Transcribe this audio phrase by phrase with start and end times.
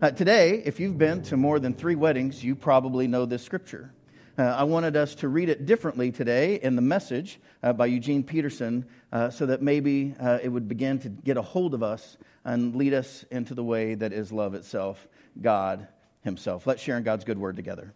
[0.00, 3.92] Uh, today, if you've been to more than three weddings, you probably know this scripture.
[4.38, 8.22] Uh, I wanted us to read it differently today in the message uh, by Eugene
[8.22, 12.16] Peterson uh, so that maybe uh, it would begin to get a hold of us
[12.44, 15.08] and lead us into the way that is love itself,
[15.42, 15.88] God
[16.22, 16.64] Himself.
[16.64, 17.92] Let's share in God's good word together.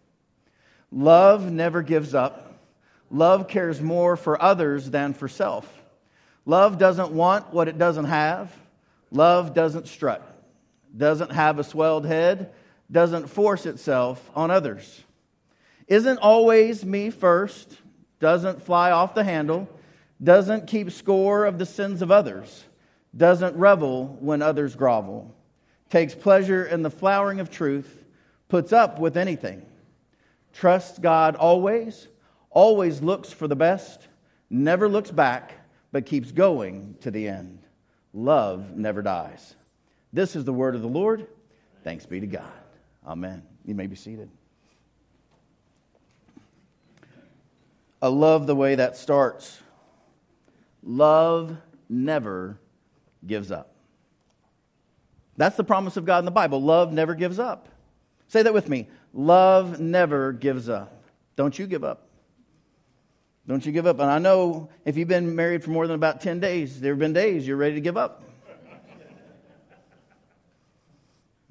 [0.91, 2.59] Love never gives up.
[3.11, 5.71] Love cares more for others than for self.
[6.45, 8.53] Love doesn't want what it doesn't have.
[9.09, 10.32] Love doesn't strut,
[10.95, 12.51] doesn't have a swelled head,
[12.91, 15.03] doesn't force itself on others
[15.87, 17.77] isn't always me first,
[18.19, 19.69] doesn't fly off the handle,
[20.21, 22.63] doesn't keep score of the sins of others,
[23.15, 25.35] doesn't revel when others grovel,
[25.89, 28.05] takes pleasure in the flowering of truth,
[28.47, 29.65] puts up with anything,
[30.53, 32.07] trusts God always,
[32.49, 34.07] always looks for the best,
[34.49, 35.53] never looks back,
[35.91, 37.59] but keeps going to the end.
[38.13, 39.55] Love never dies.
[40.13, 41.27] This is the word of the Lord.
[41.83, 42.45] Thanks be to God.
[43.05, 43.41] Amen.
[43.65, 44.29] You may be seated.
[48.01, 49.59] I love the way that starts.
[50.83, 51.57] Love
[51.89, 52.59] never
[53.25, 53.73] gives up.
[55.35, 56.61] That's the promise of God in the Bible.
[56.61, 57.69] Love never gives up.
[58.27, 58.87] Say that with me.
[59.13, 61.03] Love never gives up.
[61.35, 62.07] Don't you give up.
[63.47, 63.99] Don't you give up.
[63.99, 66.99] And I know if you've been married for more than about 10 days, there have
[66.99, 68.23] been days you're ready to give up.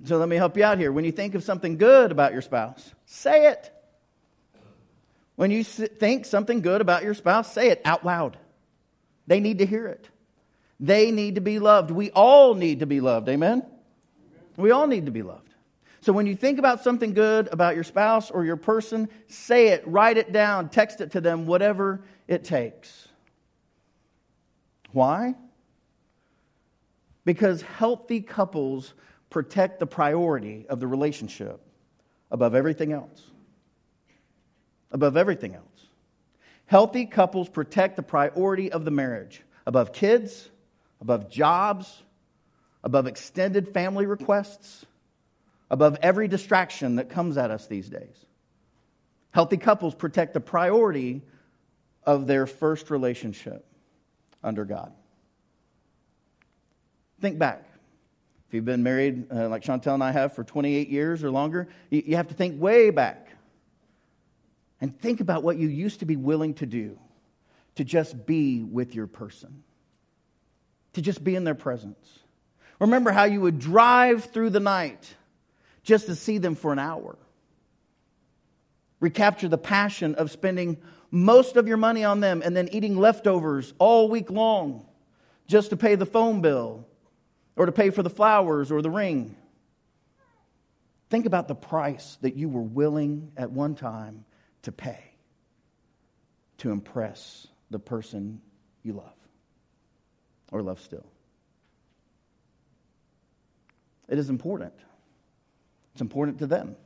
[0.04, 0.90] So let me help you out here.
[0.90, 3.70] When you think of something good about your spouse, say it.
[5.36, 8.36] When you think something good about your spouse, say it out loud.
[9.26, 10.08] They need to hear it.
[10.80, 11.90] They need to be loved.
[11.90, 13.28] We all need to be loved.
[13.28, 13.64] Amen?
[14.56, 15.48] We all need to be loved.
[16.00, 19.84] So when you think about something good about your spouse or your person, say it,
[19.86, 23.06] write it down, text it to them, whatever it takes.
[24.90, 25.36] Why?
[27.24, 28.94] Because healthy couples
[29.32, 31.60] protect the priority of the relationship
[32.30, 33.32] above everything else
[34.92, 35.64] above everything else.
[36.66, 40.48] Healthy couples protect the priority of the marriage above kids,
[41.00, 42.02] above jobs,
[42.84, 44.84] above extended family requests,
[45.70, 48.26] above every distraction that comes at us these days.
[49.30, 51.22] Healthy couples protect the priority
[52.04, 53.64] of their first relationship
[54.42, 54.92] under God.
[57.20, 57.64] Think back.
[58.52, 61.68] If you've been married, uh, like Chantel and I have, for 28 years or longer,
[61.88, 63.30] you, you have to think way back
[64.78, 66.98] and think about what you used to be willing to do
[67.76, 69.62] to just be with your person,
[70.92, 72.18] to just be in their presence.
[72.78, 75.14] Remember how you would drive through the night
[75.82, 77.16] just to see them for an hour.
[79.00, 80.76] Recapture the passion of spending
[81.10, 84.84] most of your money on them and then eating leftovers all week long
[85.46, 86.86] just to pay the phone bill
[87.56, 89.36] or to pay for the flowers or the ring.
[91.10, 94.24] Think about the price that you were willing at one time
[94.62, 95.12] to pay
[96.58, 98.40] to impress the person
[98.82, 99.12] you love
[100.50, 101.04] or love still.
[104.08, 104.74] It is important.
[105.92, 106.76] It's important to them.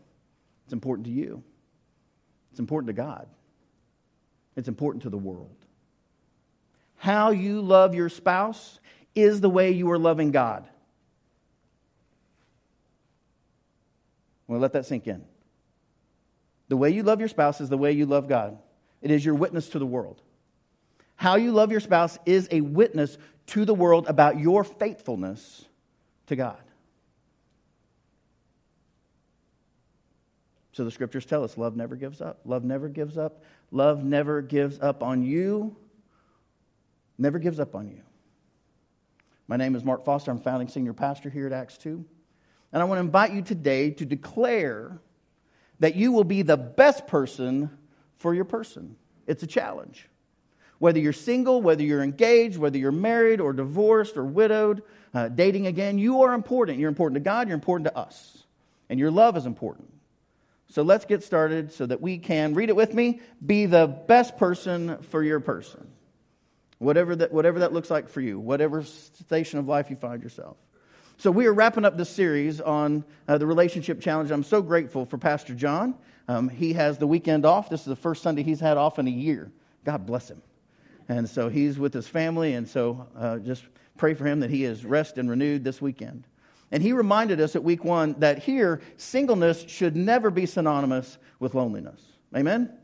[0.64, 1.42] It's important to you.
[2.50, 3.28] It's important to God.
[4.56, 5.54] It's important to the world.
[6.96, 8.80] How you love your spouse
[9.16, 10.68] is the way you are loving God.
[14.46, 15.24] Well, let that sink in.
[16.68, 18.58] The way you love your spouse is the way you love God.
[19.02, 20.20] It is your witness to the world.
[21.16, 23.18] How you love your spouse is a witness
[23.48, 25.64] to the world about your faithfulness
[26.26, 26.58] to God.
[30.72, 32.40] So the scriptures tell us love never gives up.
[32.44, 33.42] Love never gives up.
[33.70, 35.74] Love never gives up on you.
[37.16, 38.02] Never gives up on you.
[39.48, 40.30] My name is Mark Foster.
[40.30, 42.04] I'm founding senior pastor here at Acts 2.
[42.72, 44.98] And I want to invite you today to declare
[45.78, 47.70] that you will be the best person
[48.16, 48.96] for your person.
[49.26, 50.08] It's a challenge.
[50.78, 54.82] Whether you're single, whether you're engaged, whether you're married or divorced or widowed,
[55.14, 56.78] uh, dating again, you are important.
[56.78, 58.44] You're important to God, you're important to us.
[58.88, 59.92] And your love is important.
[60.68, 64.36] So let's get started so that we can, read it with me, be the best
[64.36, 65.86] person for your person.
[66.78, 70.56] Whatever that, whatever that looks like for you, whatever station of life you find yourself.
[71.18, 74.30] So, we are wrapping up this series on uh, the relationship challenge.
[74.30, 75.94] I'm so grateful for Pastor John.
[76.28, 77.70] Um, he has the weekend off.
[77.70, 79.50] This is the first Sunday he's had off in a year.
[79.84, 80.42] God bless him.
[81.08, 83.64] And so he's with his family, and so uh, just
[83.96, 86.26] pray for him that he is rest and renewed this weekend.
[86.72, 91.54] And he reminded us at week one that here, singleness should never be synonymous with
[91.54, 92.00] loneliness.
[92.34, 92.76] Amen?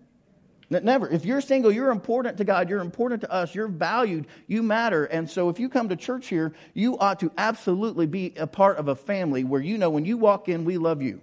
[0.80, 1.08] Never.
[1.08, 2.70] If you're single, you're important to God.
[2.70, 3.54] You're important to us.
[3.54, 4.26] You're valued.
[4.46, 5.04] You matter.
[5.04, 8.78] And so if you come to church here, you ought to absolutely be a part
[8.78, 11.20] of a family where you know when you walk in, we love you.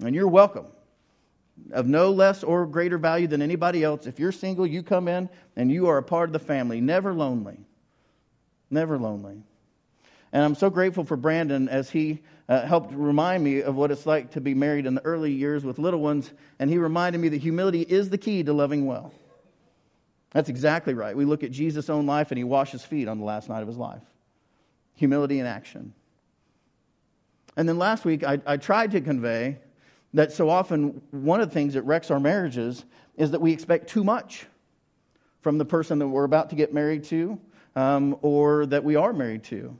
[0.00, 0.66] And you're welcome.
[1.72, 4.06] Of no less or greater value than anybody else.
[4.06, 6.80] If you're single, you come in and you are a part of the family.
[6.80, 7.58] Never lonely.
[8.70, 9.42] Never lonely.
[10.32, 14.06] And I'm so grateful for Brandon as he uh, helped remind me of what it's
[14.06, 16.30] like to be married in the early years with little ones.
[16.58, 19.12] And he reminded me that humility is the key to loving well.
[20.32, 21.16] That's exactly right.
[21.16, 23.62] We look at Jesus' own life and he washed his feet on the last night
[23.62, 24.02] of his life.
[24.96, 25.94] Humility in action.
[27.56, 29.58] And then last week, I, I tried to convey
[30.12, 32.84] that so often one of the things that wrecks our marriages
[33.16, 34.46] is that we expect too much
[35.40, 37.40] from the person that we're about to get married to
[37.74, 39.78] um, or that we are married to.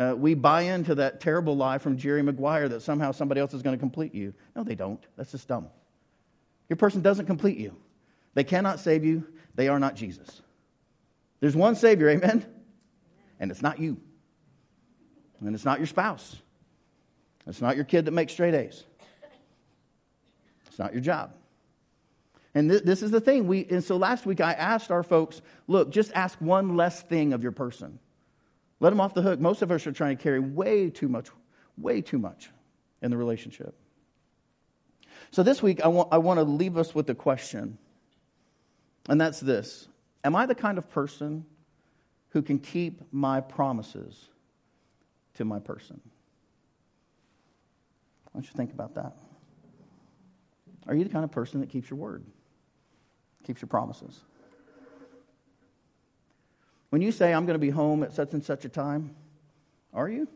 [0.00, 3.60] Uh, we buy into that terrible lie from Jerry Maguire that somehow somebody else is
[3.60, 4.32] going to complete you.
[4.56, 5.04] No, they don't.
[5.18, 5.68] That's just dumb.
[6.70, 7.76] Your person doesn't complete you.
[8.32, 9.26] They cannot save you.
[9.56, 10.40] They are not Jesus.
[11.40, 12.46] There's one Savior, amen?
[13.38, 13.98] And it's not you.
[15.40, 16.34] And it's not your spouse.
[17.46, 18.82] It's not your kid that makes straight A's.
[20.68, 21.34] It's not your job.
[22.54, 23.46] And th- this is the thing.
[23.46, 27.34] We, and so last week I asked our folks look, just ask one less thing
[27.34, 27.98] of your person.
[28.80, 29.38] Let them off the hook.
[29.38, 31.28] Most of us are trying to carry way too much,
[31.76, 32.50] way too much
[33.02, 33.74] in the relationship.
[35.30, 37.78] So this week, I want, I want to leave us with a question,
[39.08, 39.86] and that's this
[40.24, 41.44] Am I the kind of person
[42.30, 44.28] who can keep my promises
[45.34, 46.00] to my person?
[48.24, 49.16] Why don't you think about that?
[50.86, 52.24] Are you the kind of person that keeps your word,
[53.44, 54.20] keeps your promises?
[56.90, 59.14] When you say, I'm going to be home at such and such a time,
[59.94, 60.28] are you?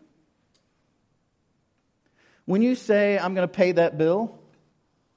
[2.46, 4.38] When you say, I'm going to pay that bill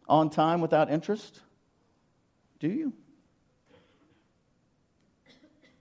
[0.07, 1.39] on time without interest,
[2.59, 2.93] do you?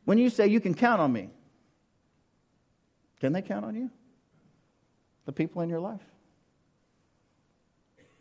[0.05, 1.31] When you say, you can count on me,
[3.21, 3.91] can they count on you?
[5.25, 6.03] The people in your life?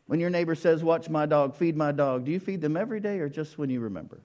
[0.08, 3.00] When your neighbor says, Watch my dog, feed my dog, do you feed them every
[3.00, 4.22] day or just when you remember?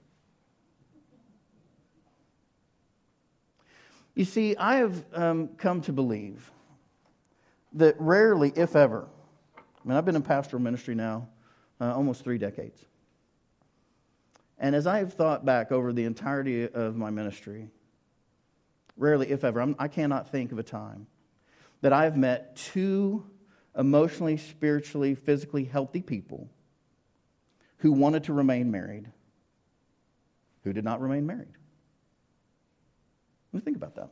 [4.13, 6.51] You see, I have um, come to believe
[7.73, 9.07] that rarely, if ever,
[9.57, 11.29] I mean, I've been in pastoral ministry now
[11.79, 12.83] uh, almost three decades.
[14.57, 17.69] And as I have thought back over the entirety of my ministry,
[18.97, 21.07] rarely, if ever, I'm, I cannot think of a time
[21.81, 23.25] that I have met two
[23.77, 26.49] emotionally, spiritually, physically healthy people
[27.77, 29.09] who wanted to remain married
[30.63, 31.57] who did not remain married.
[33.51, 34.09] Let me think about that.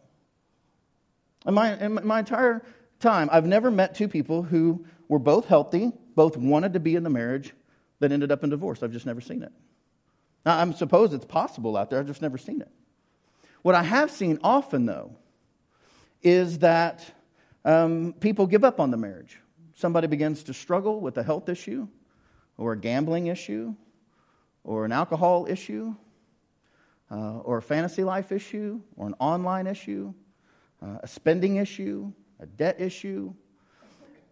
[1.47, 2.63] In my, in my entire
[2.99, 7.03] time, I've never met two people who were both healthy, both wanted to be in
[7.03, 7.53] the marriage,
[7.99, 8.83] that ended up in divorce.
[8.83, 9.51] I've just never seen it.
[10.45, 12.69] Now, I suppose it's possible out there, I've just never seen it.
[13.61, 15.15] What I have seen often, though,
[16.21, 17.05] is that
[17.65, 19.39] um, people give up on the marriage.
[19.75, 21.87] Somebody begins to struggle with a health issue,
[22.57, 23.73] or a gambling issue,
[24.63, 25.95] or an alcohol issue,
[27.11, 30.13] uh, or a fantasy life issue, or an online issue,
[30.81, 33.33] uh, a spending issue, a debt issue.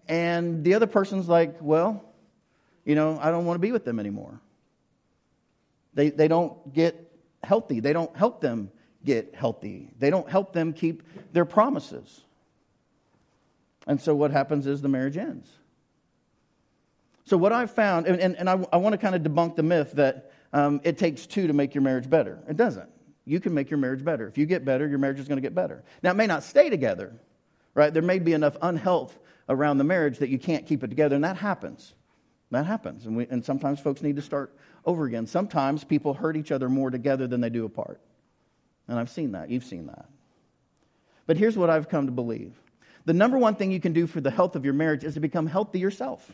[0.08, 2.04] And the other person's like, well,
[2.86, 4.40] you know, I don't want to be with them anymore.
[5.94, 7.12] They, they don't get
[7.44, 7.80] healthy.
[7.80, 8.72] They don't help them
[9.04, 9.90] get healthy.
[10.00, 11.04] They don't help them keep
[11.34, 12.22] their promises.
[13.88, 15.50] And so what happens is the marriage ends.
[17.26, 19.64] So, what I've found, and, and, and I, I want to kind of debunk the
[19.64, 22.40] myth that um, it takes two to make your marriage better.
[22.48, 22.90] It doesn't.
[23.26, 24.28] You can make your marriage better.
[24.28, 25.84] If you get better, your marriage is going to get better.
[26.02, 27.14] Now, it may not stay together,
[27.74, 27.94] right?
[27.94, 29.18] There may be enough unhealth
[29.50, 31.94] around the marriage that you can't keep it together, and that happens.
[32.52, 33.06] That happens.
[33.06, 35.28] And, we, and sometimes folks need to start over again.
[35.28, 38.00] Sometimes people hurt each other more together than they do apart.
[38.88, 39.50] And I've seen that.
[39.50, 40.06] You've seen that.
[41.26, 42.54] But here's what I've come to believe
[43.04, 45.20] the number one thing you can do for the health of your marriage is to
[45.22, 46.30] become healthy yourself.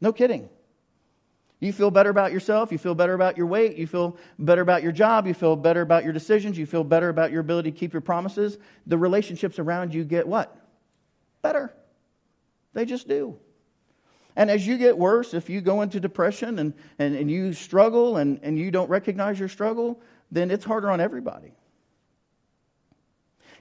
[0.00, 0.48] No kidding.
[1.64, 2.70] You feel better about yourself.
[2.70, 3.76] You feel better about your weight.
[3.76, 5.26] You feel better about your job.
[5.26, 6.58] You feel better about your decisions.
[6.58, 8.58] You feel better about your ability to keep your promises.
[8.86, 10.54] The relationships around you get what?
[11.40, 11.72] Better.
[12.74, 13.38] They just do.
[14.36, 18.18] And as you get worse, if you go into depression and, and, and you struggle
[18.18, 21.52] and, and you don't recognize your struggle, then it's harder on everybody.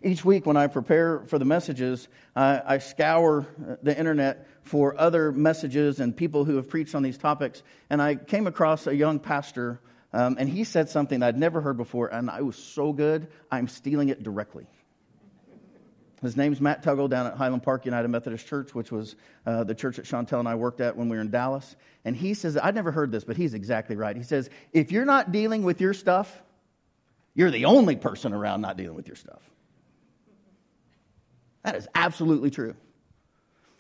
[0.04, 3.48] Each week, when I prepare for the messages, I, I scour
[3.82, 7.64] the internet for other messages and people who have preached on these topics.
[7.90, 9.80] And I came across a young pastor,
[10.12, 13.70] um, and he said something I'd never heard before, and it was so good, I'm
[13.70, 14.68] stealing it directly.
[16.22, 19.76] His name's Matt Tuggle down at Highland Park United Methodist Church, which was uh, the
[19.76, 21.78] church that Chantel and I worked at when we were in Dallas.
[22.04, 24.16] And he says, I'd never heard this, but he's exactly right.
[24.16, 26.44] He says, if you're not dealing with your stuff,
[27.36, 29.42] you're the only person around not dealing with your stuff.
[31.64, 32.76] That is absolutely true.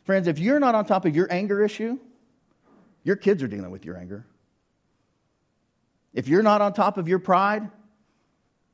[0.05, 1.97] Friends, if you're not on top of your anger issue,
[3.03, 4.25] your kids are dealing with your anger.
[6.13, 7.69] If you're not on top of your pride,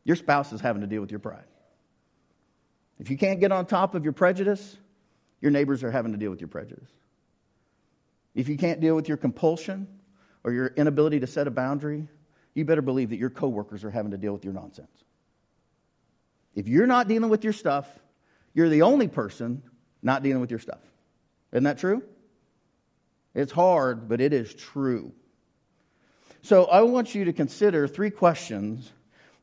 [0.04, 1.46] your spouse is having to deal with your pride.
[3.00, 4.78] If you can't get on top of your prejudice,
[5.42, 6.90] your neighbors are having to deal with your prejudice.
[8.36, 9.88] If you can't deal with your compulsion
[10.44, 12.08] or your inability to set a boundary,
[12.54, 15.04] you better believe that your coworkers are having to deal with your nonsense.
[16.56, 17.88] If you're not dealing with your stuff,
[18.54, 19.64] you're the only person
[20.02, 20.82] not dealing with your stuff.
[21.52, 22.04] Isn't that true?
[23.36, 25.14] It's hard, but it is true.
[26.42, 28.92] So I want you to consider three questions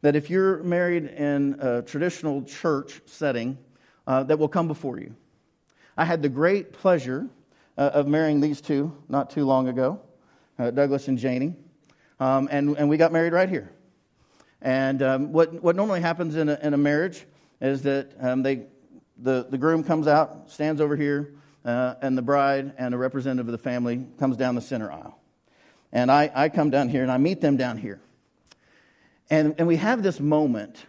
[0.02, 3.58] that if you're married in a traditional church setting,
[4.06, 5.14] uh, that will come before you.
[5.96, 7.28] I had the great pleasure
[7.76, 10.00] uh, of marrying these two not too long ago,
[10.58, 11.54] uh, Douglas and Janie,
[12.20, 13.72] um, and, and we got married right here.
[14.62, 17.26] And um, what, what normally happens in a, in a marriage
[17.60, 18.66] is that um, they,
[19.18, 23.48] the, the groom comes out, stands over here, uh, and the bride and a representative
[23.48, 25.18] of the family comes down the center aisle.
[25.92, 28.00] And I, I come down here and I meet them down here.
[29.30, 30.84] And, and we have this moment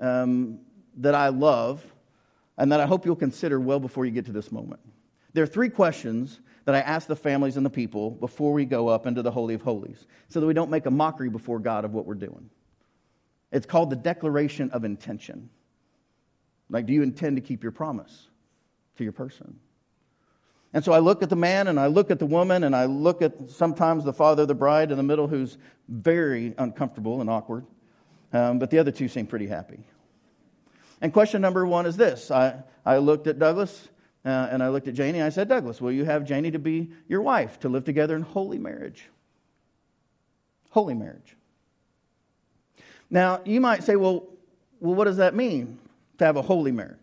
[0.00, 0.60] um,
[0.96, 1.84] that I love
[2.58, 4.80] and that I hope you'll consider well before you get to this moment.
[5.32, 8.88] There are three questions that I ask the families and the people before we go
[8.88, 11.84] up into the Holy of Holies so that we don't make a mockery before God
[11.84, 12.50] of what we're doing.
[13.52, 15.50] It's called the declaration of intention.
[16.70, 18.28] Like, do you intend to keep your promise
[18.96, 19.58] to your person?
[20.72, 22.84] And so I look at the man and I look at the woman and I
[22.84, 25.58] look at sometimes the father of the bride in the middle who's
[25.88, 27.66] very uncomfortable and awkward.
[28.32, 29.80] Um, but the other two seem pretty happy.
[31.00, 33.88] And question number one is this I, I looked at Douglas
[34.24, 35.22] uh, and I looked at Janie.
[35.22, 38.22] I said, Douglas, will you have Janie to be your wife to live together in
[38.22, 39.08] holy marriage?
[40.70, 41.36] Holy marriage.
[43.08, 44.28] Now, you might say, well,
[44.78, 45.80] well, what does that mean
[46.20, 46.98] to have a holy marriage?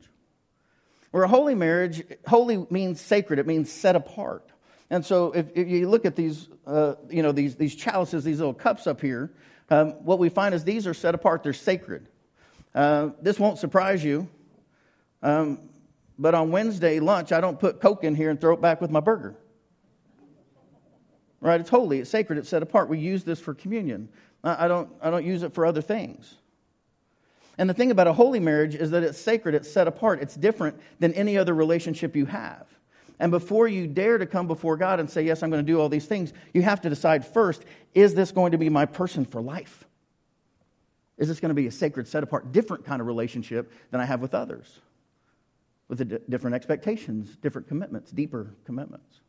[1.12, 4.50] Where a holy marriage, holy means sacred, it means set apart.
[4.90, 8.38] And so if, if you look at these, uh, you know, these, these chalices, these
[8.38, 9.32] little cups up here,
[9.70, 12.08] um, what we find is these are set apart, they're sacred.
[12.74, 14.30] Uh, this won't surprise you,
[15.24, 15.60] um,
[16.20, 18.92] but on Wednesday lunch, I don't put Coke in here and throw it back with
[18.92, 19.36] my burger.
[21.42, 21.60] Right?
[21.60, 22.90] It's holy, it's sacred, it's set apart.
[22.90, 24.10] We use this for communion.
[24.44, 26.36] I, I don't, I don't use it for other things.
[27.58, 30.36] And the thing about a holy marriage is that it's sacred, it's set apart, it's
[30.36, 32.68] different than any other relationship you have.
[33.20, 35.80] And before you dare to come before God and say, Yes, I'm going to do
[35.80, 39.26] all these things, you have to decide first is this going to be my person
[39.26, 39.86] for life?
[41.18, 44.06] Is this going to be a sacred, set apart, different kind of relationship than I
[44.06, 44.80] have with others?
[45.88, 49.22] With d- different expectations, different commitments, deeper commitments.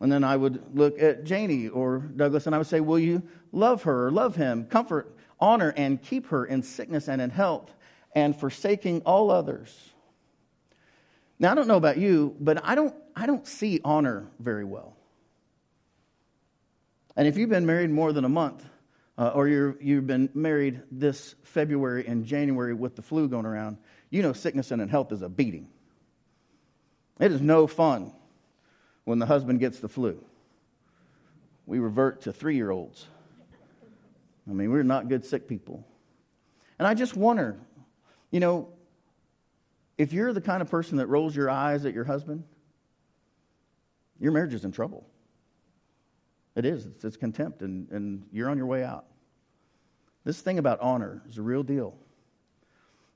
[0.00, 3.22] And then I would look at Janie or Douglas and I would say, Will you
[3.52, 7.74] love her love him, comfort honor and keep her in sickness and in health,
[8.14, 9.92] and forsaking all others.
[11.38, 14.96] Now, I don't know about you, but I don't, I don't see honor very well.
[17.16, 18.64] And if you've been married more than a month,
[19.16, 23.76] uh, or you you've been married this February and January with the flu going around,
[24.10, 25.68] you know sickness and in health is a beating.
[27.18, 28.12] It is no fun
[29.08, 30.22] when the husband gets the flu.
[31.64, 33.06] We revert to three year olds.
[34.46, 35.82] I mean, we're not good sick people.
[36.78, 37.58] And I just wonder,
[38.30, 38.68] you know,
[39.96, 42.44] if you're the kind of person that rolls your eyes at your husband,
[44.20, 45.06] your marriage is in trouble.
[46.54, 46.84] It is.
[46.84, 49.06] It's, it's contempt, and, and you're on your way out.
[50.24, 51.96] This thing about honor is a real deal.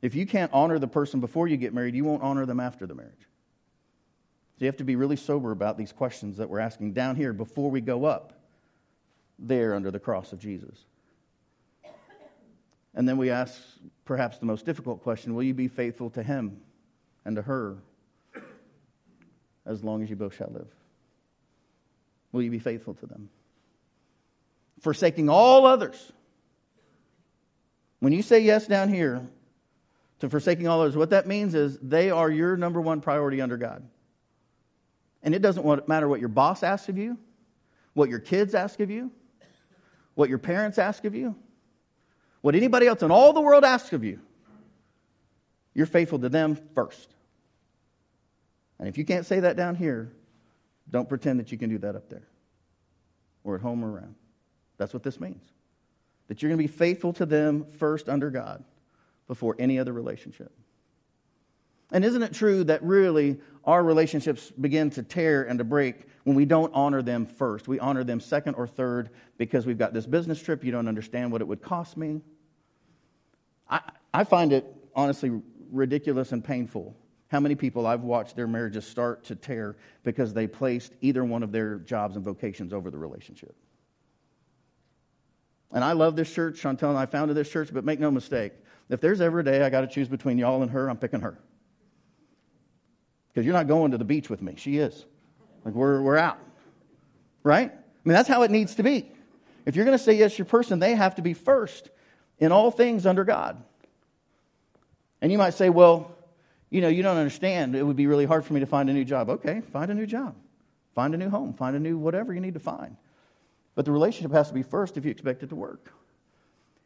[0.01, 2.87] If you can't honor the person before you get married, you won't honor them after
[2.87, 3.29] the marriage.
[4.62, 7.33] So you have to be really sober about these questions that we're asking down here
[7.33, 8.33] before we go up
[9.37, 10.85] there under the cross of Jesus.
[12.95, 13.61] And then we ask
[14.04, 16.61] perhaps the most difficult question Will you be faithful to him
[17.25, 17.78] and to her
[19.66, 20.69] as long as you both shall live?
[22.31, 23.31] Will you be faithful to them?
[24.81, 26.12] Forsaking all others.
[27.99, 29.26] When you say yes down here
[30.21, 33.57] to forsaking all others, what that means is they are your number one priority under
[33.57, 33.83] God.
[35.23, 37.19] And it doesn't matter what your boss asks of you,
[37.95, 39.11] what your kids ask of you,
[40.14, 41.37] what your parents ask of you
[42.43, 44.21] what anybody else in all the world asks of you,
[45.75, 47.14] you're faithful to them first.
[48.79, 50.12] And if you can't say that down here,
[50.91, 52.26] don't pretend that you can do that up there
[53.45, 54.17] or at home or around.
[54.76, 55.43] That's what this means.
[56.26, 58.64] That you're going to be faithful to them first under God
[59.29, 60.52] before any other relationship.
[61.93, 66.35] And isn't it true that really our relationships begin to tear and to break when
[66.35, 67.69] we don't honor them first?
[67.69, 70.65] We honor them second or third because we've got this business trip.
[70.65, 72.23] You don't understand what it would cost me.
[73.69, 73.81] I,
[74.13, 76.97] I find it honestly ridiculous and painful
[77.29, 81.43] how many people I've watched their marriages start to tear because they placed either one
[81.43, 83.55] of their jobs and vocations over the relationship.
[85.71, 86.61] And I love this church.
[86.61, 88.53] Chantel and I founded this church, but make no mistake,
[88.91, 91.21] if there's ever a day I got to choose between y'all and her, I'm picking
[91.21, 91.39] her.
[93.33, 94.55] Because you're not going to the beach with me.
[94.57, 95.07] She is.
[95.65, 96.39] Like, we're, we're out.
[97.43, 97.71] Right?
[97.71, 99.11] I mean, that's how it needs to be.
[99.65, 101.91] If you're going to say yes to your person, they have to be first
[102.39, 103.62] in all things under God.
[105.21, 106.17] And you might say, well,
[106.69, 107.77] you know, you don't understand.
[107.77, 109.31] It would be really hard for me to find a new job.
[109.31, 110.35] Okay, find a new job.
[110.95, 111.55] Find a new home.
[111.55, 112.97] Find a new whatever you need to find.
[113.75, 115.93] But the relationship has to be first if you expect it to work.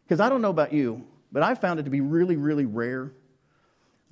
[0.05, 3.13] Because I don't know about you, but I found it to be really, really rare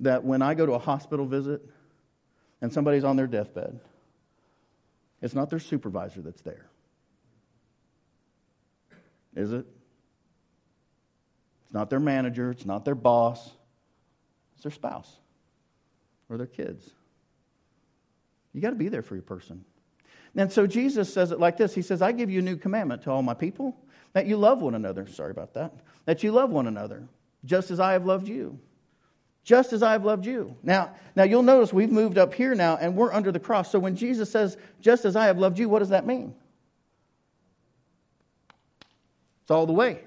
[0.01, 1.61] that when I go to a hospital visit
[2.61, 3.79] and somebody's on their deathbed,
[5.21, 6.65] it's not their supervisor that's there.
[9.35, 9.65] Is it?
[11.63, 13.51] It's not their manager, it's not their boss,
[14.53, 15.11] it's their spouse
[16.29, 16.89] or their kids.
[18.53, 19.65] You got to be there for your person.
[20.35, 23.03] And so Jesus says it like this He says, I give you a new commandment
[23.03, 23.77] to all my people
[24.13, 25.07] that you love one another.
[25.07, 25.73] Sorry about that.
[26.05, 27.07] That you love one another,
[27.43, 28.59] just as I have loved you.
[29.45, 30.57] Just as I have loved you.
[30.63, 33.71] Now, now you'll notice we've moved up here now and we're under the cross.
[33.71, 36.33] So when Jesus says, just as I have loved you, what does that mean?
[39.43, 39.99] It's all the way.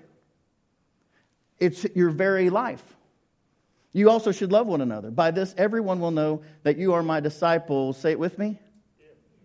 [1.61, 2.83] It's your very life.
[3.93, 5.13] You also should love one another.
[5.13, 7.97] By this, everyone will know that you are my disciples.
[7.97, 8.59] Say it with me.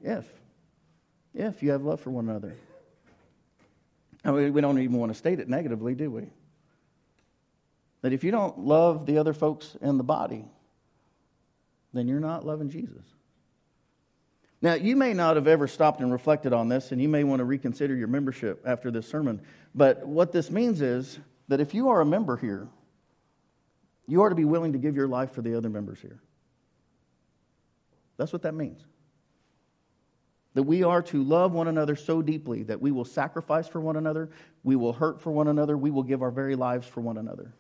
[0.04, 0.26] If.
[1.36, 2.56] If you have love for one another.
[4.26, 6.30] We don't even want to state it negatively, do we?
[8.04, 10.46] That if you don't love the other folks in the body,
[11.94, 13.04] then you're not loving Jesus.
[14.62, 17.40] Now, you may not have ever stopped and reflected on this, and you may want
[17.40, 19.42] to reconsider your membership after this sermon.
[19.74, 21.18] But what this means is
[21.48, 22.68] that if you are a member here,
[24.08, 26.22] you are to be willing to give your life for the other members here.
[28.18, 28.86] That's what that means.
[30.54, 33.96] That we are to love one another so deeply that we will sacrifice for one
[33.96, 34.30] another,
[34.64, 37.54] we will hurt for one another, we will give our very lives for one another.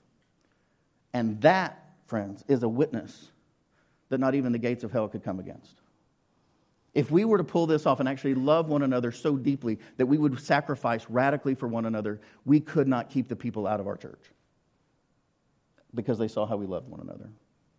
[1.14, 3.32] And that, friends, is a witness
[4.10, 5.76] that not even the gates of hell could come against.
[6.94, 10.06] If we were to pull this off and actually love one another so deeply that
[10.06, 13.88] we would sacrifice radically for one another, we could not keep the people out of
[13.88, 14.22] our church
[15.96, 17.30] because they saw how we loved one another,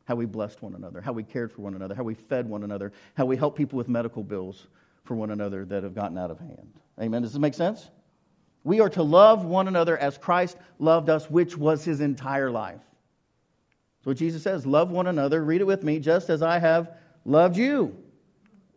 [0.05, 2.65] how we blessed one another, how we cared for one another, how we fed one
[2.65, 4.67] another, how we helped people with medical bills
[5.05, 6.73] for one another that have gotten out of hand.
[7.01, 7.23] Amen.
[7.23, 7.91] Does this make sense?
[8.65, 12.81] We are to love one another as Christ loved us, which was his entire life.
[14.05, 16.91] So Jesus says, love one another, read it with me, just as I have
[17.25, 17.97] loved you.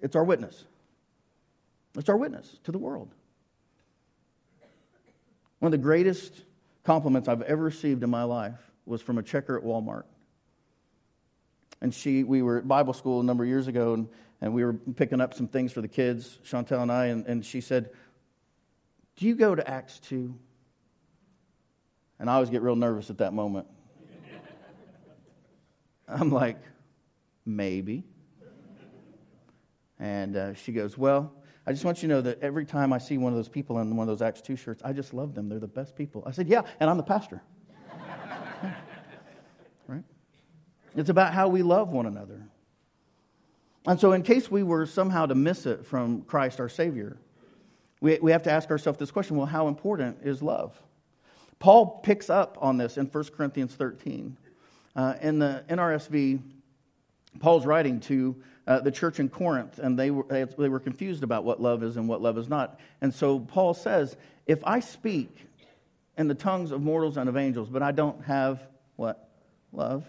[0.02, 0.64] It's our witness.
[1.98, 3.14] It's our witness to the world.
[5.60, 6.44] One of the greatest
[6.84, 10.04] compliments I've ever received in my life was from a checker at Walmart.
[11.82, 14.08] And she, we were at Bible school a number of years ago, and,
[14.40, 17.46] and we were picking up some things for the kids, Chantel and I, and, and
[17.46, 17.90] she said,
[19.18, 20.34] Do you go to Acts 2?
[22.20, 23.68] And I always get real nervous at that moment.
[26.08, 26.58] I'm like,
[27.48, 28.04] Maybe.
[30.00, 31.34] And uh, she goes, Well,
[31.66, 33.80] I just want you to know that every time I see one of those people
[33.80, 35.48] in one of those Acts 2 shirts, I just love them.
[35.48, 36.24] They're the best people.
[36.28, 37.42] I said, Yeah, and I'm the pastor.
[39.88, 40.04] right?
[40.96, 42.48] It's about how we love one another.
[43.88, 47.18] And so, in case we were somehow to miss it from Christ our Savior,
[48.02, 50.80] we, we have to ask ourselves this question well, how important is love?
[51.60, 54.38] Paul picks up on this in 1 Corinthians 13.
[54.98, 56.42] Uh, in the NRSV,
[57.40, 60.26] Paul's writing to uh, the church in Corinth, and they were,
[60.58, 62.80] they were confused about what love is and what love is not.
[63.00, 65.30] And so Paul says, If I speak
[66.18, 68.60] in the tongues of mortals and of angels, but I don't have
[68.96, 69.30] what?
[69.72, 70.04] Love.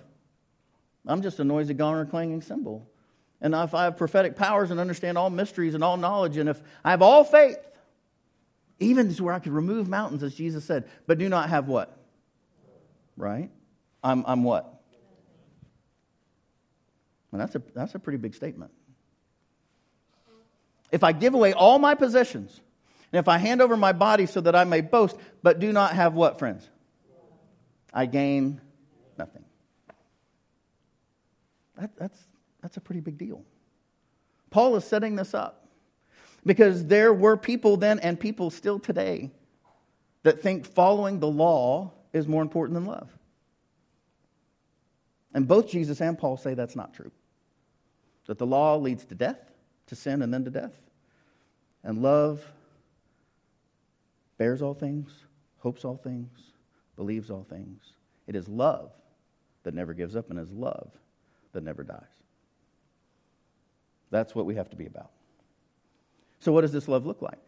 [1.07, 2.89] I'm just a noisy gong or clanging cymbal.
[3.43, 6.61] And if I have prophetic powers and understand all mysteries and all knowledge, and if
[6.83, 7.59] I have all faith,
[8.81, 11.97] even to where I could remove mountains, as Jesus said, but do not have what?
[13.17, 13.51] Right?
[14.03, 14.78] I'm, I'm what?
[17.33, 18.71] That's a, that's a pretty big statement.
[20.91, 22.61] If I give away all my possessions,
[23.13, 25.95] and if I hand over my body so that I may boast, but do not
[25.95, 26.69] have what, friends?
[27.93, 28.61] I gain
[29.19, 29.45] nothing.
[31.79, 32.19] That, that's,
[32.63, 33.45] that's a pretty big deal.
[34.51, 35.69] Paul is setting this up
[36.45, 39.31] because there were people then and people still today
[40.23, 43.11] that think following the law is more important than love.
[45.35, 47.13] And both Jesus and Paul say that's not true.
[48.29, 49.41] That the law leads to death,
[49.89, 50.75] to sin, and then to death.
[51.83, 52.45] And love
[54.37, 55.11] bears all things,
[55.59, 56.29] hopes all things,
[56.95, 57.83] believes all things.
[58.27, 58.93] It is love
[59.65, 60.91] that never gives up, and is love
[61.53, 62.03] that never dies.
[64.11, 65.11] That's what we have to be about.
[66.41, 67.43] So, what does this love look like?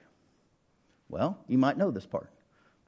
[1.11, 2.31] Well, you might know this part.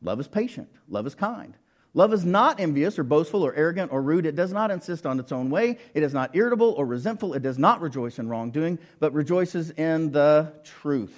[0.01, 1.55] Love is patient, love is kind.
[1.95, 4.25] Love is not envious or boastful or arrogant or rude.
[4.25, 5.79] It does not insist on its own way.
[5.93, 7.35] It is not irritable or resentful.
[7.35, 11.15] It does not rejoice in wrongdoing, but rejoices in the truth.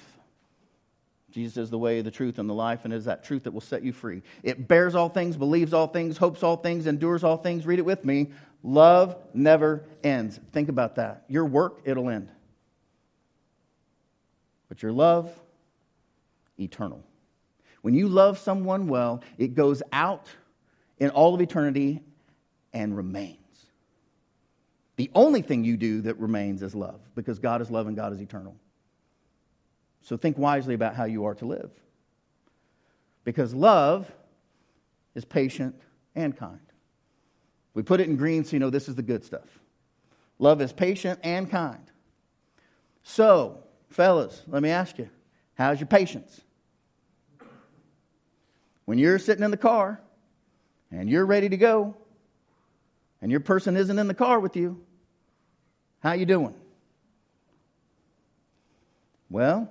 [1.31, 3.53] Jesus is the way, the truth, and the life, and it is that truth that
[3.53, 4.21] will set you free.
[4.41, 7.65] It bears all things, believes all things, hopes all things, endures all things.
[7.65, 8.31] Read it with me.
[8.63, 10.39] Love never ends.
[10.53, 11.23] Think about that.
[11.27, 12.29] Your work, it'll end.
[14.69, 15.29] But your love,
[16.57, 17.03] eternal.
[17.81, 20.27] When you love someone well, it goes out
[20.99, 22.01] in all of eternity
[22.73, 23.39] and remains.
[24.97, 28.13] The only thing you do that remains is love, because God is love and God
[28.13, 28.55] is eternal.
[30.01, 31.71] So think wisely about how you are to live.
[33.23, 34.09] Because love
[35.15, 35.75] is patient
[36.15, 36.59] and kind.
[37.73, 39.59] We put it in green so you know this is the good stuff.
[40.39, 41.91] Love is patient and kind.
[43.03, 45.09] So, fellas, let me ask you
[45.55, 46.41] how's your patience?
[48.85, 49.99] When you're sitting in the car
[50.99, 51.95] and you're ready to go
[53.21, 54.81] and your person isn't in the car with you,
[55.99, 56.53] how you doing?
[59.29, 59.69] Well,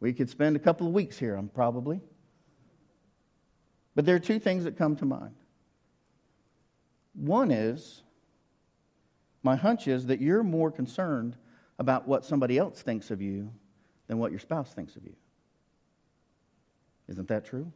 [0.00, 2.00] we could spend a couple of weeks here, I'm probably.
[3.94, 5.34] But there are two things that come to mind.
[7.14, 8.02] One is
[9.42, 11.36] my hunch is that you're more concerned
[11.78, 13.52] about what somebody else thinks of you
[14.08, 15.14] than what your spouse thinks of you.
[17.08, 17.72] Isn't that true?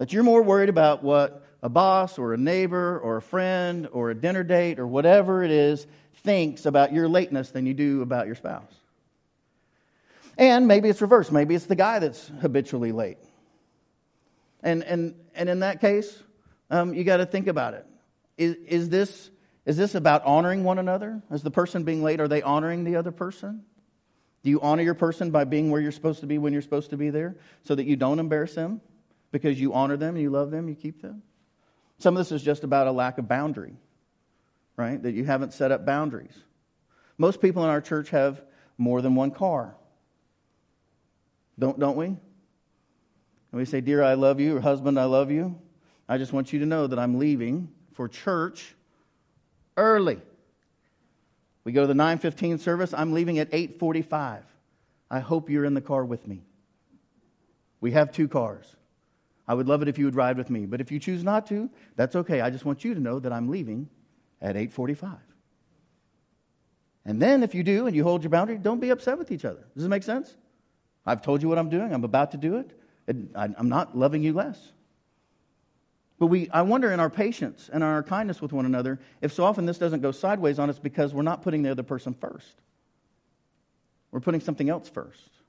[0.00, 4.08] That you're more worried about what a boss or a neighbor or a friend or
[4.08, 5.86] a dinner date or whatever it is
[6.24, 8.72] thinks about your lateness than you do about your spouse.
[10.38, 11.32] And maybe it's reversed.
[11.32, 13.18] Maybe it's the guy that's habitually late.
[14.62, 16.22] And, and, and in that case,
[16.70, 17.86] um, you got to think about it.
[18.38, 19.30] Is, is, this,
[19.66, 21.20] is this about honoring one another?
[21.30, 23.64] Is the person being late, are they honoring the other person?
[24.44, 26.88] Do you honor your person by being where you're supposed to be when you're supposed
[26.88, 28.80] to be there so that you don't embarrass them
[29.32, 31.22] because you honor them you love them, you keep them?
[31.98, 33.74] Some of this is just about a lack of boundary,
[34.76, 35.02] right?
[35.02, 36.34] That you haven't set up boundaries.
[37.18, 38.42] Most people in our church have
[38.78, 39.74] more than one car.
[41.58, 42.06] Don't, don't we?
[42.06, 42.18] And
[43.52, 45.60] we say, Dear, I love you, or husband, I love you.
[46.08, 48.74] I just want you to know that I'm leaving for church
[49.76, 50.20] early.
[51.64, 52.94] We go to the 9:15 service.
[52.94, 54.42] I'm leaving at 8:45.
[55.10, 56.42] I hope you're in the car with me.
[57.80, 58.76] We have two cars.
[59.50, 61.44] I would love it if you would ride with me, but if you choose not
[61.48, 62.40] to, that's okay.
[62.40, 63.88] I just want you to know that I'm leaving
[64.40, 65.18] at 8:45.
[67.04, 69.44] And then if you do and you hold your boundary, don't be upset with each
[69.44, 69.66] other.
[69.74, 70.36] Does it make sense?
[71.04, 71.92] I've told you what I'm doing.
[71.92, 72.70] I'm about to do it.
[73.34, 74.56] I'm not loving you less.
[76.20, 79.42] But we, I wonder in our patience and our kindness with one another, if so
[79.42, 82.62] often this doesn't go sideways on us because we're not putting the other person first.
[84.12, 85.39] We're putting something else first.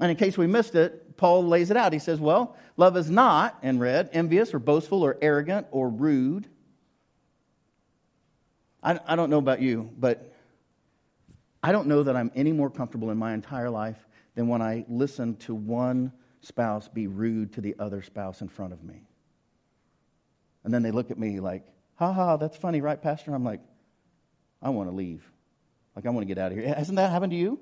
[0.00, 1.92] And in case we missed it, Paul lays it out.
[1.92, 6.48] He says, Well, love is not, in red, envious or boastful or arrogant or rude.
[8.82, 10.34] I, I don't know about you, but
[11.62, 13.98] I don't know that I'm any more comfortable in my entire life
[14.34, 18.72] than when I listen to one spouse be rude to the other spouse in front
[18.72, 19.02] of me.
[20.64, 23.34] And then they look at me like, ha ha, that's funny, right, Pastor?
[23.34, 23.60] I'm like,
[24.62, 25.22] I want to leave.
[25.94, 26.72] Like, I want to get out of here.
[26.72, 27.60] Hasn't that happened to you?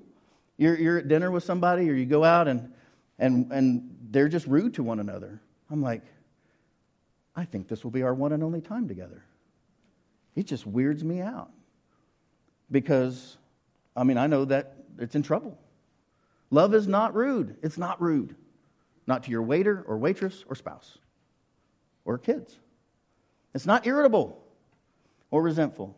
[0.59, 2.73] You're, you're at dinner with somebody or you go out and,
[3.17, 5.41] and, and they're just rude to one another.
[5.71, 6.03] I'm like,
[7.33, 9.23] I think this will be our one and only time together.
[10.35, 11.49] It just weirds me out.
[12.69, 13.37] Because,
[13.95, 15.57] I mean, I know that it's in trouble.
[16.51, 17.55] Love is not rude.
[17.63, 18.35] It's not rude.
[19.07, 20.97] Not to your waiter or waitress or spouse
[22.03, 22.59] or kids.
[23.55, 24.43] It's not irritable
[25.31, 25.95] or resentful.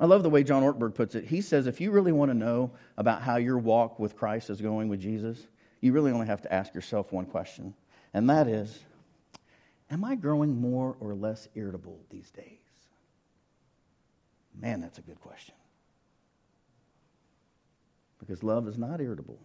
[0.00, 1.24] I love the way John Ortberg puts it.
[1.24, 4.60] He says if you really want to know about how your walk with Christ is
[4.60, 5.48] going with Jesus,
[5.80, 7.74] you really only have to ask yourself one question,
[8.14, 8.80] and that is
[9.90, 12.58] Am I growing more or less irritable these days?
[14.60, 15.54] Man, that's a good question.
[18.18, 19.38] Because love is not irritable.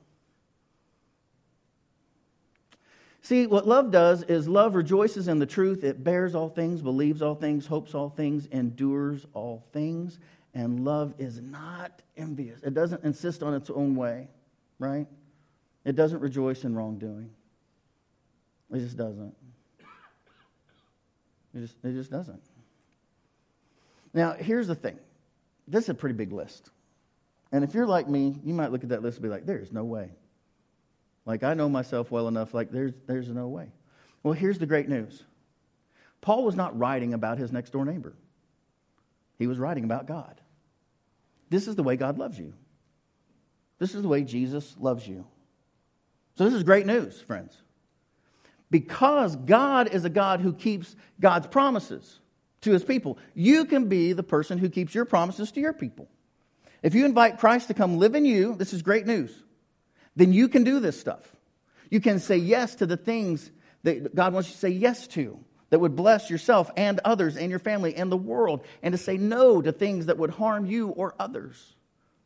[3.21, 5.85] See, what love does is love rejoices in the truth.
[5.85, 10.19] It bears all things, believes all things, hopes all things, endures all things.
[10.53, 12.61] And love is not envious.
[12.61, 14.29] It doesn't insist on its own way,
[14.77, 15.07] right?
[15.83, 17.31] It doesn't rejoice in wrongdoing.
[18.71, 19.35] It just doesn't.
[21.55, 22.41] It just, it just doesn't.
[24.13, 24.99] Now, here's the thing
[25.67, 26.69] this is a pretty big list.
[27.51, 29.71] And if you're like me, you might look at that list and be like, there's
[29.71, 30.09] no way.
[31.25, 33.67] Like, I know myself well enough, like, there's, there's no way.
[34.23, 35.23] Well, here's the great news
[36.21, 38.13] Paul was not writing about his next door neighbor,
[39.37, 40.39] he was writing about God.
[41.53, 42.51] This is the way God loves you.
[43.77, 45.23] This is the way Jesus loves you.
[46.35, 47.55] So, this is great news, friends.
[48.71, 52.19] Because God is a God who keeps God's promises
[52.61, 56.09] to his people, you can be the person who keeps your promises to your people.
[56.81, 59.31] If you invite Christ to come live in you, this is great news.
[60.15, 61.21] Then you can do this stuff.
[61.91, 63.51] You can say yes to the things
[63.83, 65.37] that God wants you to say yes to
[65.73, 69.17] that would bless yourself and others and your family and the world, and to say
[69.17, 71.73] no to things that would harm you or others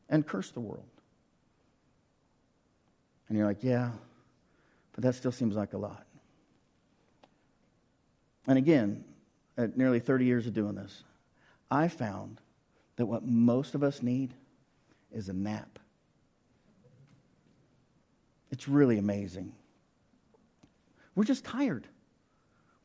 [0.09, 0.83] and curse the world.
[3.29, 3.91] And you're like, yeah,
[4.91, 6.05] but that still seems like a lot.
[8.47, 9.05] And again,
[9.57, 11.05] at nearly 30 years of doing this,
[11.71, 12.41] I found
[12.97, 14.33] that what most of us need
[15.09, 15.79] is a nap.
[18.51, 19.53] It's really amazing.
[21.15, 21.87] We're just tired.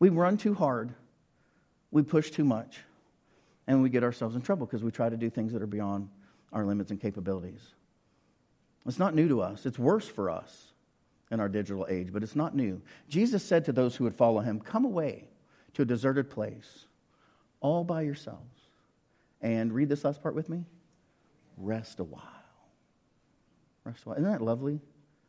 [0.03, 0.93] We run too hard,
[1.93, 2.81] we push too much,
[3.69, 6.09] and we get ourselves in trouble because we try to do things that are beyond
[6.53, 7.61] our limits and capabilities.
[8.85, 10.73] It's not new to us, it's worse for us
[11.31, 12.83] in our digital age, but it's not new.
[13.09, 15.29] Jesus said to those who would follow him, Come away
[15.75, 16.87] to a deserted place
[17.61, 18.59] all by yourselves.
[19.41, 20.65] And read this last part with me
[21.57, 22.23] rest a while.
[23.85, 24.19] Rest a while.
[24.19, 24.81] Isn't that lovely?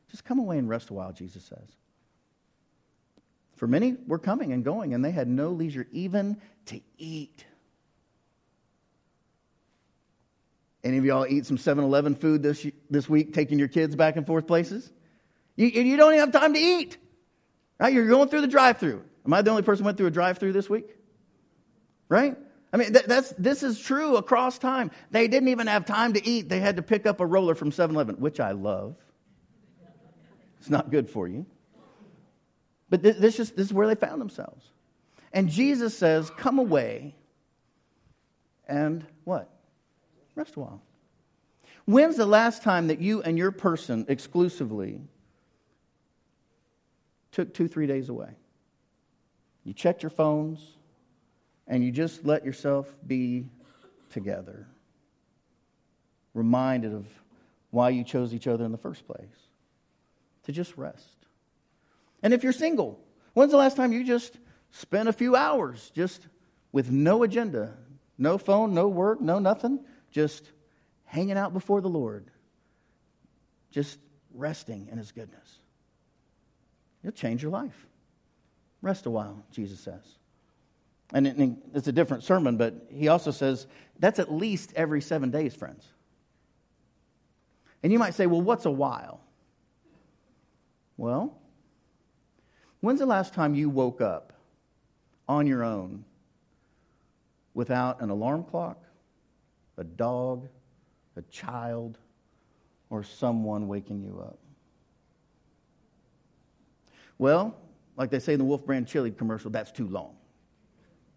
[0.09, 1.75] Just come away and rest a while, Jesus says.
[3.63, 7.45] For many were coming and going, and they had no leisure even to eat.
[10.83, 14.17] Any of y'all eat some 7 Eleven food this, this week, taking your kids back
[14.17, 14.91] and forth places?
[15.55, 16.97] You, you don't even have time to eat.
[17.79, 17.93] Right?
[17.93, 19.01] You're going through the drive through.
[19.25, 20.97] Am I the only person who went through a drive through this week?
[22.09, 22.35] Right?
[22.73, 24.91] I mean, that's, this is true across time.
[25.11, 26.49] They didn't even have time to eat.
[26.49, 28.97] They had to pick up a roller from 7 Eleven, which I love.
[30.59, 31.45] It's not good for you.
[32.89, 34.65] But this, is, this is where they found themselves.
[35.31, 37.15] And Jesus says, Come away
[38.67, 39.49] and what?
[40.35, 40.81] Rest a while.
[41.85, 45.01] When's the last time that you and your person exclusively
[47.31, 48.29] took two, three days away?
[49.63, 50.59] You checked your phones
[51.67, 53.45] and you just let yourself be
[54.11, 54.67] together,
[56.33, 57.05] reminded of
[57.71, 59.49] why you chose each other in the first place,
[60.43, 61.22] to just rest.
[62.23, 62.99] And if you're single,
[63.33, 64.35] when's the last time you just
[64.71, 66.25] spent a few hours just
[66.71, 67.73] with no agenda,
[68.17, 70.49] no phone, no work, no nothing, just
[71.03, 72.25] hanging out before the Lord,
[73.69, 73.99] just
[74.33, 75.59] resting in His goodness?
[77.03, 77.85] It'll change your life.
[78.81, 80.01] Rest a while, Jesus says.
[81.13, 83.67] And it's a different sermon, but he also says
[83.99, 85.85] that's at least every seven days, friends.
[87.83, 89.19] And you might say, well, what's a while?
[90.97, 91.37] Well,
[92.83, 94.33] when's the last time you woke up
[95.29, 96.03] on your own
[97.53, 98.83] without an alarm clock,
[99.77, 100.49] a dog,
[101.15, 101.97] a child,
[102.89, 104.37] or someone waking you up?
[107.17, 107.55] Well,
[107.95, 110.17] like they say in the Wolf Brand chili commercial, that's too long,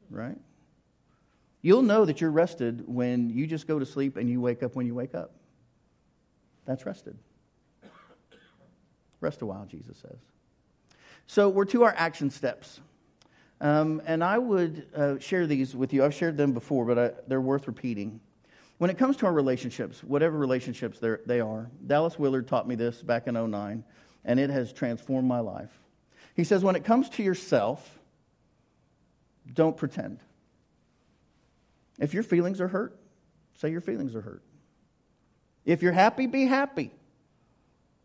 [0.09, 0.38] right?
[1.62, 4.76] You'll know that you're rested when you just go to sleep and you wake up
[4.76, 5.33] when you wake up.
[6.64, 7.18] That's rested.
[9.20, 10.20] Rest a while, Jesus says.
[11.26, 12.80] So we're to our action steps.
[13.60, 16.04] Um, and I would uh, share these with you.
[16.04, 18.20] I've shared them before, but I, they're worth repeating.
[18.78, 23.02] When it comes to our relationships, whatever relationships they are, Dallas Willard taught me this
[23.02, 23.82] back in 09,
[24.24, 25.70] and it has transformed my life.
[26.34, 27.98] He says, when it comes to yourself,
[29.54, 30.20] don't pretend.
[31.98, 32.98] If your feelings are hurt,
[33.54, 34.42] say your feelings are hurt.
[35.64, 36.90] If you're happy, be happy.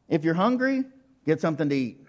[0.07, 0.85] If you're hungry,
[1.25, 2.07] get something to eat.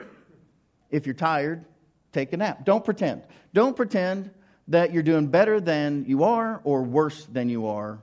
[0.93, 1.65] If you're tired,
[2.13, 2.65] take a nap.
[2.65, 3.25] Don't pretend.
[3.53, 4.31] Don't pretend
[4.69, 7.99] that you're doing better than you are or worse than you are.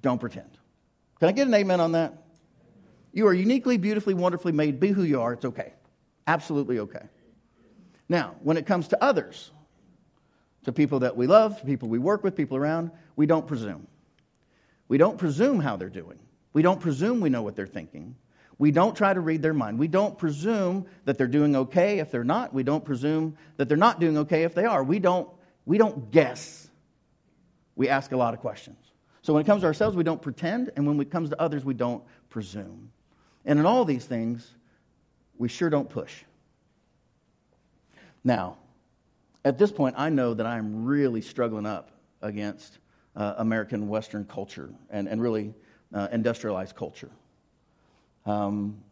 [0.00, 0.50] Don't pretend.
[1.18, 2.22] Can I get an amen on that?
[3.12, 4.80] You are uniquely, beautifully, wonderfully made.
[4.80, 5.34] Be who you are.
[5.34, 5.72] It's okay.
[6.26, 7.02] Absolutely okay.
[8.08, 9.50] Now, when it comes to others,
[10.64, 13.86] to people that we love, people we work with, people around, we don't presume.
[14.88, 16.18] We don't presume how they're doing.
[16.52, 18.16] We don't presume we know what they're thinking.
[18.58, 19.78] We don't try to read their mind.
[19.78, 22.54] We don't presume that they're doing okay if they're not.
[22.54, 24.84] We don't presume that they're not doing okay if they are.
[24.84, 25.28] We don't,
[25.66, 26.68] we don't guess.
[27.74, 28.78] We ask a lot of questions.
[29.22, 31.64] So when it comes to ourselves, we don't pretend, and when it comes to others,
[31.64, 32.92] we don't presume.
[33.44, 34.54] And in all these things,
[35.38, 36.22] we sure don't push.
[38.22, 38.58] Now,
[39.44, 41.90] at this point, I know that I'm really struggling up
[42.22, 42.78] against
[43.16, 45.54] uh, American Western culture and, and really
[45.92, 47.10] uh, industrialized culture.
[48.26, 48.82] Um,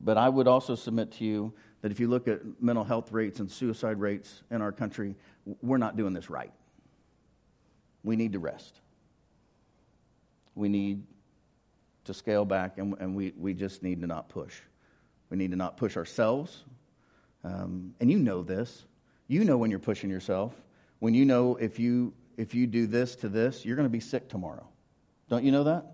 [0.00, 3.40] but I would also submit to you that if you look at mental health rates
[3.40, 5.16] and suicide rates in our country,
[5.60, 6.52] we're not doing this right.
[8.04, 8.80] We need to rest.
[10.54, 11.04] We need
[12.04, 14.60] to scale back, and, and we, we just need to not push.
[15.30, 16.64] We need to not push ourselves.
[17.44, 18.84] Um, and you know this.
[19.28, 20.54] You know when you're pushing yourself.
[20.98, 24.00] When you know if you, if you do this to this, you're going to be
[24.00, 24.66] sick tomorrow.
[25.28, 25.86] Don't you know that?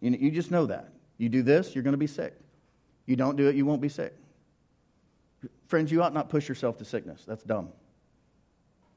[0.00, 0.91] You, you just know that.
[1.22, 2.36] You do this, you're going to be sick.
[3.06, 4.12] You don't do it, you won't be sick.
[5.68, 7.22] Friends, you ought not push yourself to sickness.
[7.24, 7.68] That's dumb.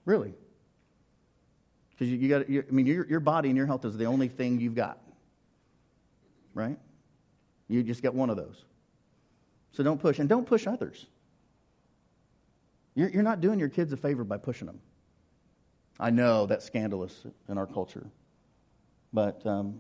[0.06, 0.34] Really.
[1.92, 4.28] Because you, you got, I mean, your, your body and your health is the only
[4.28, 4.98] thing you've got,
[6.56, 6.80] right?
[7.68, 8.66] You just get one of those.
[9.74, 11.06] So don't push, and don't push others.
[12.96, 14.80] You're, you're not doing your kids a favor by pushing them.
[16.00, 18.08] I know that's scandalous in our culture,
[19.14, 19.80] but um,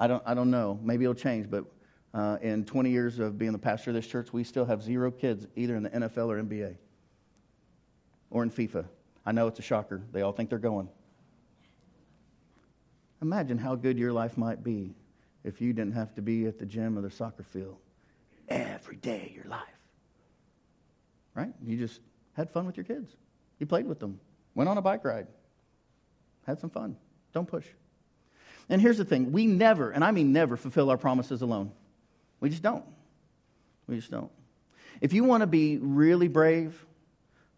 [0.00, 0.80] I don't, I don't know.
[0.82, 1.66] Maybe it'll change, but
[2.14, 5.10] uh, in 20 years of being the pastor of this church, we still have zero
[5.10, 6.76] kids either in the NFL or NBA
[8.30, 8.86] or in FIFA.
[9.26, 10.02] I know it's a shocker.
[10.10, 10.88] They all think they're going.
[13.20, 14.94] Imagine how good your life might be
[15.44, 17.76] if you didn't have to be at the gym or the soccer field
[18.48, 19.60] every day of your life.
[21.34, 21.52] Right?
[21.62, 22.00] You just
[22.32, 23.14] had fun with your kids.
[23.58, 24.18] You played with them,
[24.54, 25.26] went on a bike ride,
[26.46, 26.96] had some fun.
[27.34, 27.66] Don't push.
[28.70, 31.72] And here's the thing we never, and I mean never, fulfill our promises alone.
[32.38, 32.84] We just don't.
[33.86, 34.30] We just don't.
[35.00, 36.86] If you want to be really brave,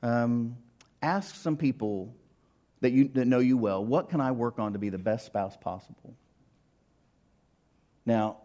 [0.03, 0.57] um,
[1.03, 2.15] ask some people
[2.81, 5.27] that, you, that know you well, what can I work on to be the best
[5.27, 6.15] spouse possible?
[8.07, 8.39] Now,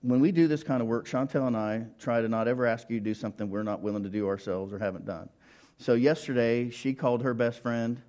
[0.00, 2.88] when we do this kind of work, Chantel and I try to not ever ask
[2.90, 5.28] you to do something we're not willing to do ourselves or haven't done.
[5.78, 8.00] So yesterday, she called her best friend,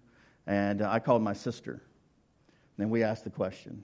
[0.46, 1.82] and I called my sister.
[2.78, 3.84] Then we asked the question,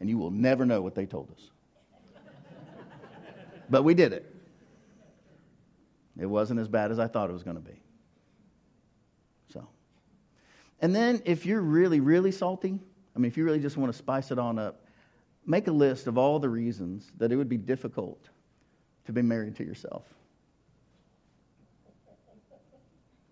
[0.00, 1.50] and you will never know what they told us.
[3.68, 4.34] but we did it.
[6.18, 7.80] It wasn't as bad as I thought it was going to be.
[9.52, 9.68] So,
[10.80, 12.78] and then if you're really, really salty,
[13.14, 14.84] I mean, if you really just want to spice it on up,
[15.46, 18.28] make a list of all the reasons that it would be difficult
[19.06, 20.04] to be married to yourself.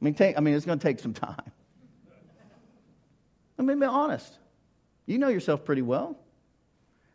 [0.01, 1.37] I mean, take, I mean, it's going to take some time.
[3.59, 4.33] I mean, be honest.
[5.07, 6.17] You know yourself pretty well.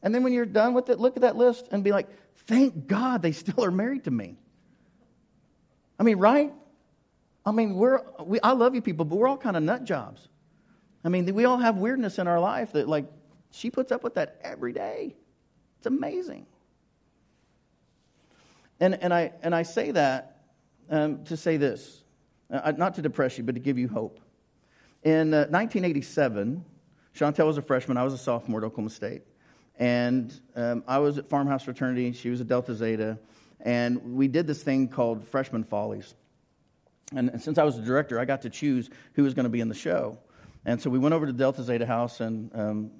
[0.04, 2.08] And then when you're done with it, look at that list and be like,
[2.46, 4.38] thank God they still are married to me.
[5.98, 6.54] I mean, right?
[7.46, 10.28] I mean, we're, we, I love you people, but we're all kind of nut jobs.
[11.04, 13.06] I mean, we all have weirdness in our life that, like,
[13.52, 15.16] she puts up with that every day.
[15.78, 16.46] It's amazing.
[18.80, 20.38] And, and, I, and I say that
[20.90, 22.04] um, to say this,
[22.52, 24.20] uh, not to depress you, but to give you hope.
[25.04, 26.64] In uh, 1987,
[27.16, 29.24] Chantel was a freshman, I was a sophomore at Oklahoma State.
[29.80, 33.18] And um, I was at Farmhouse Fraternity, she was at Delta Zeta,
[33.60, 36.14] and we did this thing called Freshman Follies.
[37.16, 39.62] And since I was the director, I got to choose who was going to be
[39.62, 40.18] in the show.
[40.66, 42.92] And so we went over to Delta Zeta House, and um,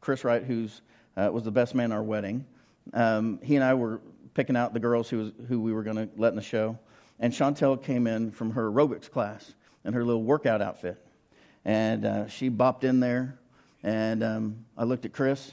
[0.00, 0.68] Chris Wright, who
[1.16, 2.44] uh, was the best man at our wedding,
[2.92, 4.00] um, he and I were
[4.34, 6.78] picking out the girls who, was, who we were going to let in the show.
[7.20, 10.98] And Chantel came in from her aerobics class in her little workout outfit.
[11.64, 13.38] And uh, she bopped in there,
[13.82, 15.52] and um, I looked at Chris,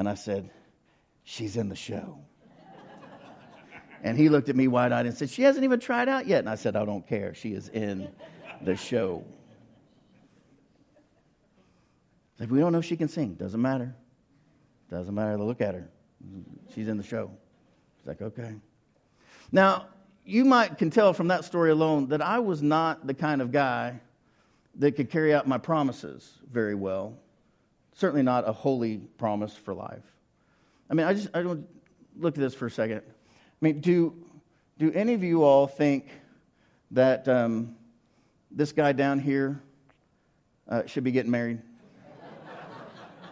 [0.00, 0.48] and I said,
[1.24, 2.18] She's in the show.
[4.02, 6.38] And he looked at me wide eyed and said, She hasn't even tried out yet.
[6.38, 7.34] And I said, I don't care.
[7.34, 8.08] She is in
[8.62, 9.22] the show.
[12.38, 13.34] Like, we don't know if she can sing.
[13.34, 13.94] Doesn't matter.
[14.90, 15.36] Doesn't matter.
[15.36, 15.90] Look at her.
[16.74, 17.30] She's in the show.
[17.98, 18.54] It's like, okay.
[19.52, 19.88] Now,
[20.24, 23.52] you might can tell from that story alone that I was not the kind of
[23.52, 24.00] guy
[24.76, 27.18] that could carry out my promises very well.
[28.00, 30.02] Certainly not a holy promise for life.
[30.88, 31.66] I mean, I just I don't
[32.16, 33.02] look at this for a second.
[33.06, 33.12] I
[33.60, 34.14] mean, do,
[34.78, 36.08] do any of you all think
[36.92, 37.76] that um,
[38.50, 39.60] this guy down here
[40.66, 41.60] uh, should be getting married?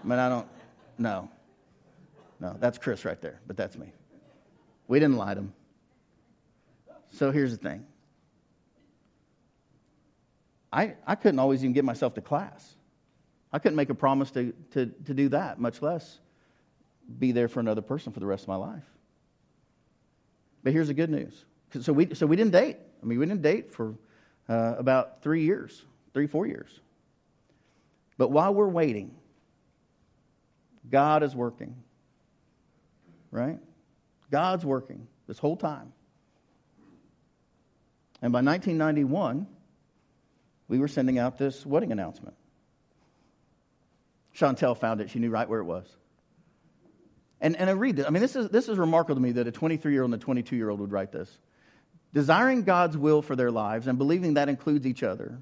[0.04, 0.46] I mean, I don't,
[0.98, 1.30] no.
[2.38, 3.90] No, that's Chris right there, but that's me.
[4.86, 5.54] We didn't lie to him.
[7.12, 7.86] So here's the thing
[10.70, 12.74] I, I couldn't always even get myself to class.
[13.52, 16.18] I couldn't make a promise to, to, to do that, much less
[17.18, 18.84] be there for another person for the rest of my life.
[20.62, 21.44] But here's the good news.
[21.80, 22.76] So we, so we didn't date.
[23.02, 23.94] I mean, we didn't date for
[24.48, 25.82] uh, about three years,
[26.12, 26.80] three, four years.
[28.16, 29.14] But while we're waiting,
[30.90, 31.76] God is working.
[33.30, 33.58] Right?
[34.30, 35.92] God's working this whole time.
[38.20, 39.46] And by 1991,
[40.66, 42.34] we were sending out this wedding announcement.
[44.38, 45.10] Chantel found it.
[45.10, 45.86] She knew right where it was.
[47.40, 48.06] And, and I read this.
[48.06, 50.20] I mean, this is, this is remarkable to me that a 23 year old and
[50.20, 51.38] a 22 year old would write this.
[52.14, 55.38] Desiring God's will for their lives and believing that includes each other,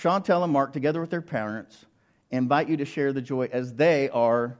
[0.00, 1.84] Chantel and Mark, together with their parents,
[2.30, 4.58] invite you to share the joy as they are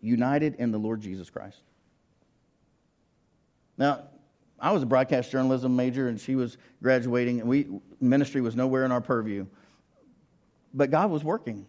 [0.00, 1.60] united in the Lord Jesus Christ.
[3.76, 4.04] Now,
[4.58, 7.66] I was a broadcast journalism major and she was graduating, and we
[8.00, 9.46] ministry was nowhere in our purview.
[10.72, 11.66] But God was working.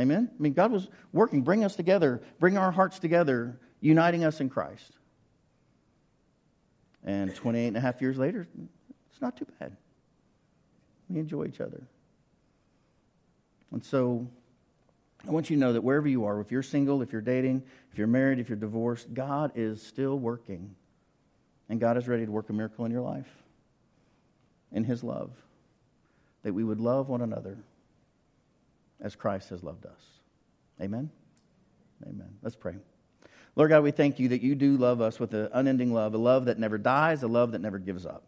[0.00, 0.30] Amen?
[0.32, 4.48] I mean, God was working, bring us together, bring our hearts together, uniting us in
[4.48, 4.92] Christ.
[7.04, 8.48] And 28 and a half years later,
[9.10, 9.76] it's not too bad.
[11.08, 11.82] We enjoy each other.
[13.72, 14.26] And so
[15.26, 17.62] I want you to know that wherever you are, if you're single, if you're dating,
[17.92, 20.74] if you're married, if you're divorced, God is still working.
[21.68, 23.28] And God is ready to work a miracle in your life,
[24.72, 25.30] in His love,
[26.42, 27.58] that we would love one another
[29.02, 30.00] as Christ has loved us.
[30.80, 31.10] Amen?
[32.06, 32.30] Amen.
[32.42, 32.76] Let's pray.
[33.56, 36.18] Lord God, we thank you that you do love us with an unending love, a
[36.18, 38.24] love that never dies, a love that never gives up.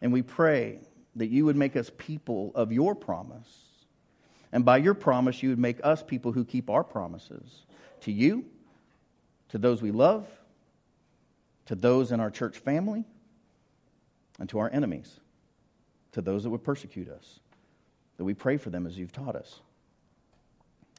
[0.00, 0.80] And we pray
[1.16, 3.48] that you would make us people of your promise.
[4.52, 7.66] And by your promise, you would make us people who keep our promises
[8.02, 8.44] to you,
[9.48, 10.26] to those we love,
[11.66, 13.04] to those in our church family,
[14.38, 15.20] and to our enemies,
[16.12, 17.40] to those that would persecute us,
[18.22, 19.58] that we pray for them as you've taught us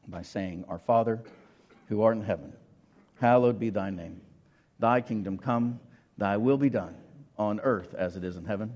[0.09, 1.21] by saying, Our Father,
[1.87, 2.51] who art in heaven,
[3.21, 4.19] hallowed be thy name.
[4.77, 5.79] Thy kingdom come,
[6.17, 6.97] thy will be done,
[7.37, 8.73] on earth as it is in heaven.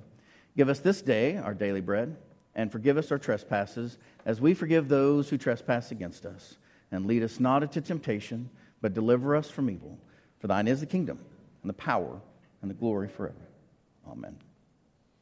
[0.56, 2.16] Give us this day our daily bread,
[2.56, 6.56] and forgive us our trespasses, as we forgive those who trespass against us.
[6.90, 10.00] And lead us not into temptation, but deliver us from evil.
[10.40, 11.20] For thine is the kingdom
[11.64, 12.22] and the power
[12.62, 13.36] and the glory forever.
[14.10, 14.38] Amen.